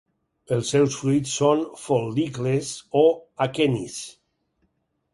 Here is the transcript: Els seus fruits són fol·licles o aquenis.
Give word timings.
Els 0.55 0.71
seus 0.75 0.97
fruits 1.01 1.35
són 1.41 1.61
fol·licles 1.83 2.75
o 3.05 3.07
aquenis. 3.49 4.03